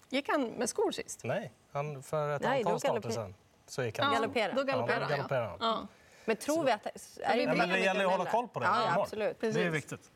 Gick 0.10 0.30
han 0.30 0.44
med 0.44 0.70
skor 0.70 0.92
sist? 0.92 1.22
Nej, 1.24 1.52
han 1.72 2.04
för 2.04 2.30
ett 2.30 2.42
Nej, 2.42 2.60
antal 2.64 2.80
starter 2.80 3.10
sen. 3.10 3.36
så 3.68 3.84
gick 3.84 4.00
han. 4.00 4.14
Galopperar. 4.14 4.54
Då 4.54 4.64
galopperar 4.64 5.08
Ja, 5.30 5.46
han. 5.48 5.58
Ja. 5.60 5.88
Men 6.26 6.36
tror 6.36 6.64
vi 6.64 6.72
att... 6.72 6.86
Är 6.86 6.92
Ja, 7.22 7.36
men 7.36 7.48
problemet 7.48 7.70
det 7.70 7.80
gäller 7.80 8.06
att 8.06 8.12
hålla 8.12 8.30
koll 8.30 8.48
på 8.48 8.60
det. 8.60 8.66
Ja, 8.66 8.84
ja 8.96 9.02
absolut. 9.02 9.42
Det 9.42 9.48
är 9.48 9.70
viktigt. 9.70 10.12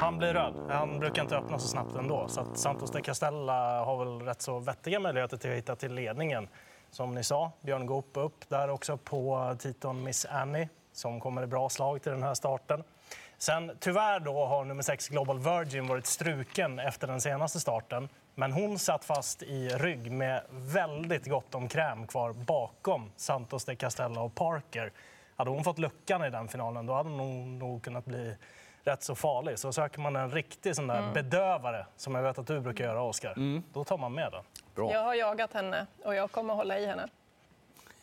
Han 0.00 0.18
blir 0.18 0.34
röd. 0.34 0.54
Han 0.70 0.98
brukar 0.98 1.22
inte 1.22 1.36
öppna 1.36 1.58
så 1.58 1.68
snabbt 1.68 1.94
ändå. 1.94 2.28
Så 2.28 2.40
att 2.40 2.58
Santos 2.58 2.90
de 2.90 3.02
Castella 3.02 3.84
har 3.84 4.04
väl 4.04 4.20
rätt 4.20 4.42
så 4.42 4.58
vettiga 4.58 5.00
möjligheter 5.00 5.36
till 5.36 5.50
att 5.50 5.56
hitta 5.56 5.76
till 5.76 5.94
ledningen. 5.94 6.48
Som 6.90 7.14
ni 7.14 7.24
sa, 7.24 7.52
Björn 7.60 7.86
Goop 7.86 8.16
upp 8.16 8.48
där 8.48 8.70
också 8.70 8.96
på 8.96 9.56
Titon 9.58 10.02
Miss 10.04 10.24
Annie 10.24 10.68
som 10.92 11.20
kommer 11.20 11.42
i 11.42 11.46
bra 11.46 11.68
slag 11.68 12.02
till 12.02 12.12
den 12.12 12.22
här 12.22 12.34
starten. 12.34 12.84
Sen 13.38 13.76
tyvärr 13.80 14.20
då 14.20 14.44
har 14.46 14.64
nummer 14.64 14.82
6 14.82 15.08
Global 15.08 15.38
Virgin 15.38 15.86
varit 15.86 16.06
struken 16.06 16.78
efter 16.78 17.06
den 17.06 17.20
senaste 17.20 17.60
starten. 17.60 18.08
Men 18.34 18.52
hon 18.52 18.78
satt 18.78 19.04
fast 19.04 19.42
i 19.42 19.68
rygg 19.68 20.12
med 20.12 20.42
väldigt 20.50 21.26
gott 21.26 21.54
om 21.54 21.68
kräm 21.68 22.06
kvar 22.06 22.32
bakom 22.32 23.10
Santos 23.16 23.64
de 23.64 23.76
Castella 23.76 24.20
och 24.20 24.34
Parker. 24.34 24.92
Hade 25.36 25.50
hon 25.50 25.64
fått 25.64 25.78
luckan 25.78 26.24
i 26.24 26.30
den 26.30 26.48
finalen 26.48 26.86
då 26.86 26.94
hade 26.94 27.08
hon 27.08 27.58
nog 27.58 27.82
kunnat 27.82 28.04
bli 28.04 28.36
rätt 28.84 29.02
så 29.02 29.14
farlig. 29.14 29.58
Så 29.58 29.72
söker 29.72 30.00
man 30.00 30.16
en 30.16 30.30
riktig 30.30 30.76
sån 30.76 30.86
där 30.86 31.12
bedövare, 31.12 31.86
som 31.96 32.14
jag 32.14 32.22
vet 32.22 32.38
att 32.38 32.46
du 32.46 32.60
brukar 32.60 32.84
göra, 32.84 33.02
Oskar, 33.02 33.62
då 33.72 33.84
tar 33.84 33.98
man 33.98 34.12
med 34.12 34.32
den. 34.32 34.42
Bra. 34.74 34.92
Jag 34.92 35.04
har 35.04 35.14
jagat 35.14 35.52
henne 35.52 35.86
och 36.04 36.14
jag 36.14 36.30
kommer 36.30 36.54
hålla 36.54 36.78
i 36.78 36.86
henne. 36.86 37.08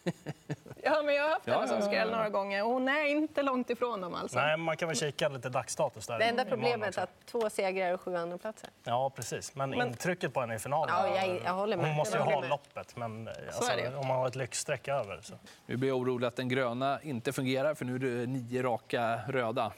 Ja, 0.83 1.01
men 1.05 1.15
jag 1.15 1.23
har 1.23 1.29
haft 1.29 1.47
Ja, 1.47 1.53
henne 1.53 1.67
som 1.67 1.77
ja, 1.77 1.83
ja, 1.83 1.87
skräll 1.89 2.11
några 2.11 2.29
gånger 2.29 2.63
och 2.63 2.69
hon 2.69 2.87
är 2.87 3.05
inte 3.05 3.41
långt 3.41 3.69
ifrån 3.69 4.01
dem 4.01 4.13
alltså. 4.15 4.39
Nej, 4.39 4.57
man 4.57 4.77
kan 4.77 4.87
väl 4.87 4.97
kika 4.97 5.29
lite 5.29 5.49
dagsstatus 5.49 6.07
där. 6.07 6.19
Det 6.19 6.25
enda 6.25 6.45
problemet 6.45 6.97
är 6.97 7.01
att 7.03 7.09
två 7.25 7.49
segrar 7.49 7.93
och 7.93 8.01
sju 8.01 8.15
andra 8.15 8.37
platser. 8.37 8.69
Ja, 8.83 9.09
precis. 9.15 9.55
Men, 9.55 9.69
Men- 9.69 9.87
intrycket 9.87 10.33
på 10.33 10.41
henne 10.41 10.55
i 10.55 10.59
finalen... 10.59 10.95
Ja, 10.97 11.25
jag- 11.25 11.41
jag 11.45 11.53
håller 11.53 11.77
med. 11.77 11.85
Hon 11.87 11.95
måste 11.95 12.17
ju 12.17 12.23
ha 12.23 12.41
med. 12.41 12.49
loppet, 12.49 12.95
men 12.97 13.27
eh, 13.27 13.33
alltså, 13.55 13.71
om 13.99 14.07
man 14.07 14.17
har 14.17 14.27
ett 14.27 14.35
lyxstreck 14.35 14.87
över. 14.87 15.19
Så. 15.21 15.33
Nu 15.65 15.77
blir 15.77 15.89
jag 15.89 15.97
orolig 15.97 16.27
att 16.27 16.35
den 16.35 16.49
gröna 16.49 16.99
inte 17.01 17.33
fungerar, 17.33 17.73
för 17.73 17.85
nu 17.85 17.95
är 17.95 17.99
det 17.99 18.27
nio 18.27 18.63
raka 18.63 19.19
röda. 19.27 19.71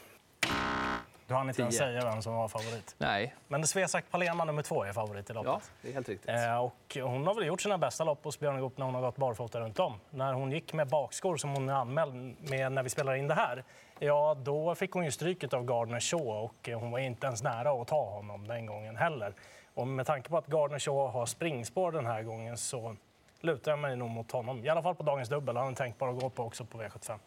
Du 1.32 1.36
hann 1.36 1.48
inte 1.48 1.62
ens 1.62 1.76
säga 1.76 2.04
vem 2.04 2.22
som 2.22 2.34
var 2.34 2.48
favorit. 2.48 2.94
Nej, 2.98 3.34
Men 3.48 3.66
Svesak 3.66 4.04
Palema 4.10 4.44
nummer 4.44 4.62
två 4.62 4.84
är 4.84 4.92
favorit 4.92 5.30
i 5.30 5.32
loppet. 5.32 5.50
ja, 5.52 5.60
det 5.82 5.88
är 5.88 5.92
helt 5.92 6.08
riktigt. 6.08 6.30
Eh, 6.30 6.64
och 6.64 6.96
hon 7.02 7.26
har 7.26 7.34
väl 7.34 7.46
gjort 7.46 7.60
sina 7.60 7.78
bästa 7.78 8.04
lopp 8.04 8.24
hos 8.24 8.40
Björn 8.40 8.60
Goop 8.60 8.78
när 8.78 8.86
hon 8.86 8.94
har 8.94 9.02
gått 9.02 9.16
barfota 9.16 9.60
runt 9.60 9.78
om. 9.78 10.00
När 10.10 10.32
hon 10.32 10.52
gick 10.52 10.72
med 10.72 10.88
bakskor 10.88 11.36
som 11.36 11.50
hon 11.50 11.68
är 11.68 11.72
anmäld 11.72 12.14
med 12.40 12.72
när 12.72 12.82
vi 12.82 12.88
spelar 12.90 13.14
in 13.14 13.28
det 13.28 13.34
här, 13.34 13.64
ja 13.98 14.36
då 14.42 14.74
fick 14.74 14.90
hon 14.90 15.04
ju 15.04 15.10
stryket 15.10 15.54
av 15.54 15.64
Gardner 15.64 16.00
Shaw 16.00 16.44
och 16.44 16.68
eh, 16.68 16.80
hon 16.80 16.90
var 16.90 16.98
inte 16.98 17.26
ens 17.26 17.42
nära 17.42 17.82
att 17.82 17.88
ta 17.88 18.04
honom 18.10 18.48
den 18.48 18.66
gången 18.66 18.96
heller. 18.96 19.34
Och 19.74 19.88
med 19.88 20.06
tanke 20.06 20.30
på 20.30 20.36
att 20.38 20.46
Gardner 20.46 20.78
Shaw 20.78 21.12
har 21.12 21.26
springspår 21.26 21.92
den 21.92 22.06
här 22.06 22.22
gången 22.22 22.58
så 22.58 22.96
lutar 23.40 23.72
jag 23.72 23.78
mig 23.78 23.96
nog 23.96 24.10
mot 24.10 24.32
honom. 24.32 24.64
I 24.64 24.68
alla 24.68 24.82
fall 24.82 24.94
på 24.94 25.02
dagens 25.02 25.28
dubbel. 25.28 25.56
Han 25.56 25.68
är 25.68 25.74
tänkbar 25.74 26.08
att 26.08 26.20
gå 26.20 26.30
på 26.30 26.44
också 26.44 26.64
på 26.64 26.82
V75. 26.82 27.18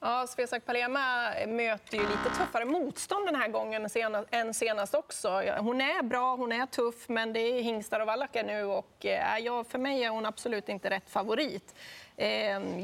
Ja, 0.00 0.26
Svesak 0.26 0.64
Palema 0.66 1.30
möter 1.46 1.96
ju 1.96 2.02
lite 2.02 2.30
tuffare 2.38 2.64
motstånd 2.64 3.26
den 3.26 3.34
här 3.34 3.48
gången 3.48 3.88
sena- 3.90 4.24
än 4.30 4.54
senast 4.54 4.94
också. 4.94 5.28
Hon 5.58 5.80
är 5.80 6.02
bra, 6.02 6.36
hon 6.36 6.52
är 6.52 6.66
tuff, 6.66 7.08
men 7.08 7.32
det 7.32 7.40
är 7.40 7.62
hingstar 7.62 8.00
och 8.00 8.06
vallackar 8.06 8.44
nu 8.44 8.64
och 8.64 9.06
eh, 9.06 9.64
för 9.64 9.78
mig 9.78 10.04
är 10.04 10.08
hon 10.10 10.26
absolut 10.26 10.68
inte 10.68 10.90
rätt 10.90 11.10
favorit. 11.10 11.74
Eh, 12.16 12.28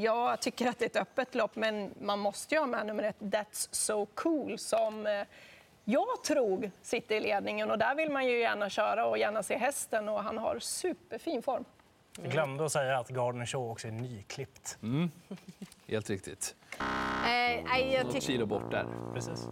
Jag 0.04 0.40
tycker 0.40 0.66
att 0.68 0.78
det 0.78 0.84
är 0.84 0.86
ett 0.86 0.96
öppet 0.96 1.34
lopp, 1.34 1.56
men 1.56 1.94
man 2.00 2.18
måste 2.18 2.54
ju 2.54 2.58
ha 2.60 2.66
med 2.66 2.86
nummer 2.86 3.02
ett, 3.02 3.18
That's 3.20 3.68
so 3.70 4.06
cool, 4.14 4.58
som 4.58 5.06
eh, 5.06 5.22
jag 5.84 6.24
tror 6.24 6.70
sitter 6.82 7.14
i 7.14 7.20
ledningen 7.20 7.70
och 7.70 7.78
där 7.78 7.94
vill 7.94 8.10
man 8.10 8.26
ju 8.26 8.38
gärna 8.40 8.70
köra 8.70 9.06
och 9.06 9.18
gärna 9.18 9.42
se 9.42 9.56
hästen 9.56 10.08
och 10.08 10.22
han 10.22 10.38
har 10.38 10.58
superfin 10.58 11.42
form. 11.42 11.64
Jag 12.22 12.30
glömde 12.32 12.64
att 12.64 12.72
säga 12.72 12.98
att 12.98 13.08
Gardner 13.08 13.46
Shaw 13.46 13.70
också 13.70 13.86
är 13.88 13.92
nyklippt. 13.92 14.78
Helt 15.88 16.10
riktigt. 16.10 16.54
Eh, 17.24 17.64
nej, 17.64 17.92
jag 17.94 18.06
Något 18.06 18.22
kilo 18.22 18.46
bort 18.46 18.70
där. 18.70 18.86
Precis. 19.14 19.48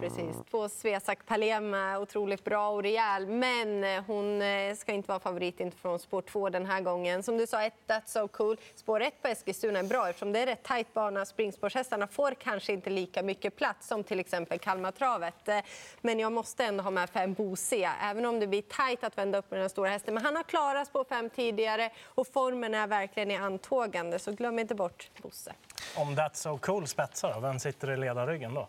Precis. 0.00 0.36
Två 0.50 0.68
Svesak 0.68 1.26
Palema, 1.26 1.98
otroligt 1.98 2.44
bra 2.44 2.68
och 2.70 2.82
rejäl. 2.82 3.26
Men 3.26 3.84
eh, 3.84 4.04
hon 4.06 4.42
eh, 4.42 4.74
ska 4.74 4.92
inte 4.92 5.08
vara 5.08 5.20
favorit 5.20 5.60
inte 5.60 5.76
från 5.76 5.98
spår 5.98 6.22
två 6.22 6.48
den 6.50 6.66
här 6.66 6.80
gången. 6.80 7.22
Som 7.22 7.38
du 7.38 7.46
sa, 7.46 7.62
ett 7.62 7.74
That's 7.86 8.06
so 8.06 8.28
cool. 8.28 8.56
Spår 8.74 9.00
ett 9.00 9.22
på 9.22 9.28
Eskilstuna 9.28 9.78
är 9.78 9.82
bra 9.82 10.08
eftersom 10.08 10.32
det 10.32 10.38
är 10.38 10.46
rätt 10.46 10.62
tajt 10.62 10.94
bana. 10.94 11.24
Springspårshästarna 11.24 12.06
får 12.06 12.34
kanske 12.34 12.72
inte 12.72 12.90
lika 12.90 13.22
mycket 13.22 13.56
plats 13.56 13.88
som 13.88 14.04
till 14.04 14.20
exempel 14.20 14.58
Kalmartravet. 14.58 15.48
Eh, 15.48 15.58
Men 16.00 16.18
jag 16.18 16.32
måste 16.32 16.64
ändå 16.64 16.82
ha 16.82 16.90
med 16.90 17.10
fem 17.10 17.32
Bose, 17.32 17.90
även 18.02 18.26
om 18.26 18.40
det 18.40 18.46
blir 18.46 18.62
tajt 18.62 19.04
att 19.04 19.18
vända 19.18 19.38
upp 19.38 19.50
med 19.50 19.60
den 19.60 19.70
stora 19.70 19.88
hästen. 19.90 20.14
Men 20.14 20.24
han 20.24 20.36
har 20.36 20.42
klarat 20.42 20.88
spår 20.88 21.04
fem 21.08 21.30
tidigare 21.30 21.90
och 22.04 22.26
formen 22.26 22.74
är 22.74 22.86
verkligen 22.86 23.30
i 23.30 23.36
antågande. 23.36 24.18
Så 24.18 24.32
glöm 24.32 24.58
inte 24.58 24.74
bort 24.74 25.10
Bosse. 25.22 25.52
Om 25.96 26.16
That's 26.16 26.34
so 26.34 26.58
cool 26.58 26.86
spetsar, 26.86 27.34
då, 27.34 27.40
vem 27.40 27.58
sitter 27.58 27.90
i 27.90 27.96
ledarryggen 27.96 28.54
då? 28.54 28.68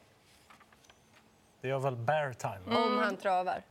Det 1.61 1.67
gör 1.67 1.79
väl 1.79 1.95
Bear 1.95 2.33
Time? 2.33 2.77
Om 2.77 2.97
han 2.97 3.17
travar. 3.17 3.61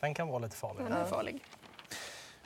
Den 0.00 0.14
kan 0.14 0.28
vara 0.28 0.38
lite 0.38 0.56
farlig. 0.56 0.82
Han 0.82 0.92
är 0.92 1.04
farlig. 1.04 1.44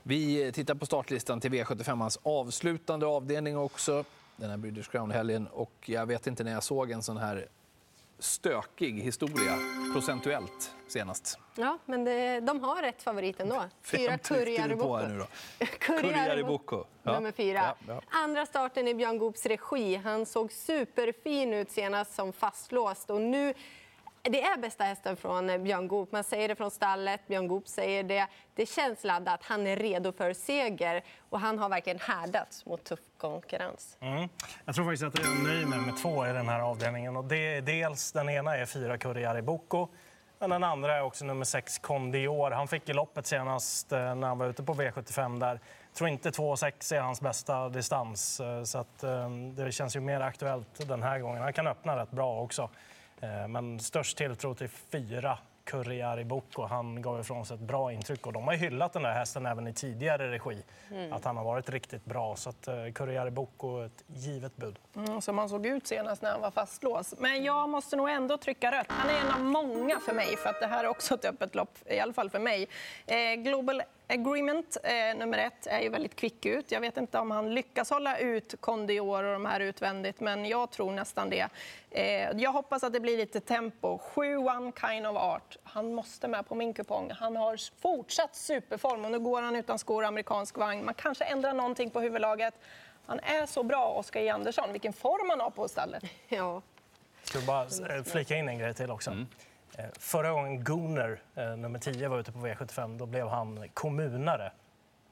Vi 0.02 0.52
tittar 0.52 0.74
på 0.74 0.86
startlistan 0.86 1.40
till 1.40 1.52
V75ans 1.52 2.18
avslutande 2.22 3.06
avdelning 3.06 3.58
också. 3.58 4.04
Den 4.36 4.50
här 4.50 4.56
British 4.56 4.90
Crown-helgen. 4.90 5.46
Och 5.46 5.72
jag 5.84 6.06
vet 6.06 6.26
inte 6.26 6.44
när 6.44 6.52
jag 6.52 6.62
såg 6.62 6.90
en 6.90 7.02
sån 7.02 7.16
här 7.16 7.48
stökig 8.18 8.92
historia 8.92 9.58
procentuellt 9.92 10.74
senast. 10.86 11.38
Ja, 11.54 11.78
men 11.84 12.04
det, 12.04 12.40
de 12.40 12.60
har 12.60 12.82
rätt 12.82 13.02
favorit 13.02 13.40
ändå. 13.40 13.64
Fyra. 13.82 14.18
Bocco. 16.44 16.84
Ja. 17.02 17.14
Nummer 17.14 17.32
fyra. 17.32 17.58
Ja, 17.58 17.76
ja. 17.88 18.02
Andra 18.10 18.46
starten 18.46 18.88
i 18.88 18.94
Björn 18.94 19.18
Goops 19.18 19.46
regi. 19.46 19.96
Han 19.96 20.26
såg 20.26 20.52
superfin 20.52 21.54
ut 21.54 21.70
senast 21.70 22.14
som 22.14 22.32
fastlåst. 22.32 23.10
Och 23.10 23.20
nu, 23.20 23.54
det 24.22 24.42
är 24.42 24.58
bästa 24.58 24.84
hästen 24.84 25.16
från 25.16 25.50
eh, 25.50 25.58
Björn 25.58 25.88
Goop. 25.88 26.12
Man 26.12 26.24
säger 26.24 26.48
det 26.48 26.56
från 26.56 26.70
stallet, 26.70 27.20
Björn 27.26 27.48
Goop 27.48 27.68
säger 27.68 28.02
det. 28.02 28.26
Det 28.54 28.66
känns 28.66 29.04
laddat. 29.04 29.40
Han 29.42 29.66
är 29.66 29.76
redo 29.76 30.12
för 30.12 30.32
seger. 30.32 31.02
Och 31.28 31.40
han 31.40 31.58
har 31.58 31.68
verkligen 31.68 31.98
härdats 31.98 32.66
mot 32.66 32.84
tuff 32.84 33.00
konkurrens. 33.18 33.96
Mm. 34.00 34.28
Jag 34.64 34.74
tror 34.74 34.84
faktiskt 34.84 35.02
att 35.02 35.26
jag 35.26 35.44
nöjer 35.44 35.66
mig 35.66 35.78
med, 35.78 35.96
två 36.02 36.26
i 36.26 36.32
den 36.32 36.48
här 36.48 36.60
avdelningen. 36.60 37.16
Och 37.16 37.24
det 37.24 37.56
är 37.56 37.62
dels, 37.62 38.12
den 38.12 38.28
ena 38.28 38.56
är 38.56 38.66
fyra 38.66 38.98
Kurriari 38.98 39.42
Boko, 39.42 39.88
Men 40.38 40.50
den 40.50 40.64
andra 40.64 40.96
är 40.96 41.02
också 41.02 41.24
nummer 41.24 41.44
sex 41.44 41.78
Condior. 41.78 42.50
Han 42.50 42.68
fick 42.68 42.88
i 42.88 42.92
loppet 42.92 43.26
senast 43.26 43.92
eh, 43.92 44.14
när 44.14 44.28
han 44.28 44.38
var 44.38 44.46
ute 44.46 44.62
på 44.62 44.74
V75 44.74 45.40
där. 45.40 45.60
Jag 45.90 45.94
tror 45.94 46.08
inte 46.08 46.30
2,6 46.30 46.94
är 46.94 47.00
hans 47.00 47.20
bästa 47.20 47.68
distans. 47.68 48.40
Eh, 48.40 48.62
så 48.62 48.78
att, 48.78 49.04
det 49.56 49.72
känns 49.72 49.96
ju 49.96 50.00
mer 50.00 50.20
aktuellt 50.20 50.88
den 50.88 51.02
här 51.02 51.18
gången. 51.18 51.42
Han 51.42 51.52
kan 51.52 51.66
öppna 51.66 51.96
rätt 51.96 52.10
bra 52.10 52.40
också. 52.40 52.70
Eh, 53.20 53.48
Men 53.48 53.80
störst 53.80 54.16
tilltro 54.16 54.54
till 54.54 54.68
fyra 54.68 55.38
Kurriari 55.64 56.24
Bocco. 56.24 56.62
Han 56.66 57.02
gav 57.02 57.20
ifrån 57.20 57.46
sig 57.46 57.54
ett 57.54 57.60
bra 57.60 57.92
intryck 57.92 58.26
och 58.26 58.32
de 58.32 58.44
har 58.48 58.54
hyllat 58.54 58.92
den 58.92 59.02
där 59.02 59.12
hästen 59.12 59.46
även 59.46 59.66
i 59.66 59.72
tidigare 59.72 60.30
regi. 60.30 60.62
Att 61.10 61.24
han 61.24 61.36
har 61.36 61.44
varit 61.44 61.70
riktigt 61.70 62.04
bra. 62.04 62.36
Så 62.36 62.50
att 62.50 62.68
eh, 62.68 62.74
Kurriari 62.94 63.30
Bocco 63.30 63.78
är 63.80 63.86
ett 63.86 64.04
givet 64.06 64.56
bud. 64.56 64.78
Mm, 64.96 65.20
som 65.20 65.38
han 65.38 65.48
såg 65.48 65.66
ut 65.66 65.86
senast 65.86 66.22
när 66.22 66.30
han 66.30 66.40
var 66.40 66.50
fastlåst. 66.50 67.14
Men 67.18 67.44
jag 67.44 67.68
måste 67.68 67.96
nog 67.96 68.10
ändå 68.10 68.36
trycka 68.36 68.72
rött. 68.72 68.86
Han 68.88 69.10
är 69.10 69.20
en 69.20 69.30
av 69.30 69.40
många 69.40 70.00
för 70.00 70.12
mig, 70.12 70.36
för 70.36 70.50
att 70.50 70.60
det 70.60 70.66
här 70.66 70.84
är 70.84 70.88
också 70.88 71.14
ett 71.14 71.24
öppet 71.24 71.54
lopp, 71.54 71.78
i 71.86 72.00
alla 72.00 72.12
fall 72.12 72.30
för 72.30 72.38
mig. 72.38 72.68
Eh, 73.06 73.34
Global 73.34 73.82
Agreement, 74.10 74.76
eh, 74.82 75.18
nummer 75.18 75.38
ett, 75.38 75.66
är 75.66 75.80
ju 75.80 75.88
väldigt 75.88 76.16
kvick 76.16 76.46
ut. 76.46 76.72
Jag 76.72 76.80
vet 76.80 76.96
inte 76.96 77.18
om 77.18 77.30
han 77.30 77.54
lyckas 77.54 77.90
hålla 77.90 78.18
ut 78.18 78.54
Condior 78.60 79.24
och 79.24 79.32
de 79.32 79.46
här 79.46 79.60
utvändigt, 79.60 80.20
men 80.20 80.46
jag 80.46 80.70
tror 80.70 80.92
nästan 80.92 81.30
det. 81.30 81.48
Eh, 81.90 82.30
jag 82.30 82.52
hoppas 82.52 82.84
att 82.84 82.92
det 82.92 83.00
blir 83.00 83.16
lite 83.16 83.40
tempo. 83.40 83.98
7 83.98 84.36
One 84.36 84.72
Kind 84.80 85.06
of 85.06 85.16
Art. 85.16 85.56
Han 85.62 85.94
måste 85.94 86.28
med 86.28 86.48
på 86.48 86.54
min 86.54 86.74
kupong. 86.74 87.10
Han 87.10 87.36
har 87.36 87.80
fortsatt 87.80 88.36
superform 88.36 89.04
och 89.04 89.10
nu 89.10 89.18
går 89.18 89.42
han 89.42 89.56
utan 89.56 89.78
skor 89.78 90.04
amerikansk 90.04 90.58
vagn. 90.58 90.84
Man 90.84 90.94
kanske 90.94 91.24
ändrar 91.24 91.52
någonting 91.52 91.90
på 91.90 92.00
huvudlaget. 92.00 92.54
Han 93.06 93.20
är 93.20 93.46
så 93.46 93.62
bra, 93.62 93.88
Oskar. 93.88 94.28
Andersson. 94.32 94.72
Vilken 94.72 94.92
form 94.92 95.30
han 95.30 95.40
har 95.40 95.50
på 95.50 95.68
stallet. 95.68 96.04
Ja. 96.28 96.62
Ska 97.22 97.40
bara 97.40 97.62
eh, 97.96 98.02
flika 98.04 98.36
in 98.36 98.48
en 98.48 98.58
grej 98.58 98.74
till 98.74 98.90
också. 98.90 99.10
Eh, 99.10 99.16
Förra 99.98 100.30
gången 100.30 100.64
Gunnar, 100.64 101.20
eh, 101.34 101.56
nummer 101.56 101.78
10, 101.78 102.08
var 102.08 102.18
ute 102.18 102.32
på 102.32 102.38
V75, 102.38 102.98
då 102.98 103.06
blev 103.06 103.28
han 103.28 103.68
kommunare. 103.74 104.52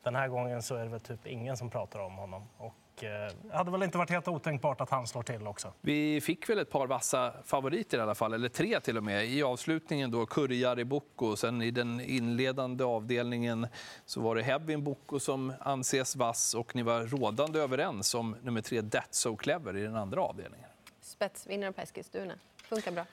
Den 0.02 0.14
här 0.14 0.28
gången 0.28 0.62
så 0.62 0.76
är 0.76 0.84
det 0.84 0.90
väl 0.90 1.00
typ 1.00 1.26
ingen 1.26 1.56
som 1.56 1.70
pratar 1.70 2.00
om 2.00 2.16
honom. 2.16 2.48
Och 2.56 3.04
eh, 3.04 3.32
det 3.42 3.56
hade 3.56 3.70
väl 3.70 3.82
inte 3.82 3.98
varit 3.98 4.10
helt 4.10 4.28
otänkbart 4.28 4.80
att 4.80 4.90
han 4.90 5.06
slår 5.06 5.22
till 5.22 5.46
också. 5.46 5.72
Vi 5.80 6.20
fick 6.20 6.48
väl 6.48 6.58
ett 6.58 6.70
par 6.70 6.86
vassa 6.86 7.32
favoriter 7.44 7.98
i 7.98 8.00
alla 8.00 8.14
fall, 8.14 8.34
eller 8.34 8.48
tre 8.48 8.80
till 8.80 8.96
och 8.96 9.04
med. 9.04 9.26
I 9.26 9.42
avslutningen 9.42 10.10
då 10.10 10.26
Kurjari 10.26 10.84
Bocco, 10.84 11.36
sen 11.36 11.62
i 11.62 11.70
den 11.70 12.00
inledande 12.00 12.84
avdelningen 12.84 13.66
så 14.06 14.20
var 14.20 14.34
det 14.34 14.42
Hevin 14.42 14.84
Bocco 14.84 15.20
som 15.20 15.52
anses 15.60 16.16
vass 16.16 16.54
och 16.54 16.76
ni 16.76 16.82
var 16.82 17.02
rådande 17.02 17.60
överens 17.60 18.14
om 18.14 18.36
nummer 18.42 18.62
tre 18.62 18.80
That's 18.80 19.06
So 19.10 19.36
Clever 19.36 19.76
i 19.76 19.82
den 19.82 19.96
andra 19.96 20.20
avdelningen. 20.20 20.68
Spetsvinnare 21.00 21.72
på 21.72 21.80
Eskilstuna. 21.80 22.34
Funkar 22.68 22.92
bra. 22.92 23.04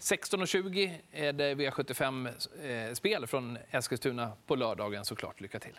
16.20 0.00 0.94
är 1.12 1.32
det 1.32 1.54
V75-spel 1.54 3.22
eh, 3.22 3.26
från 3.26 3.58
Eskilstuna 3.70 4.32
på 4.46 4.56
lördagen 4.56 5.04
såklart. 5.04 5.40
Lycka 5.40 5.60
till! 5.60 5.78